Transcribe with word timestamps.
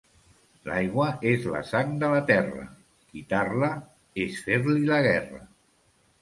L'aigua 0.69 1.09
és 1.31 1.43
la 1.55 1.61
sang 1.71 1.93
de 2.03 2.09
la 2.13 2.21
terra; 2.31 2.63
quitar-la 3.11 3.71
és 4.25 4.41
fer-li 4.49 4.83
la 4.91 4.99
guerra. 5.11 5.45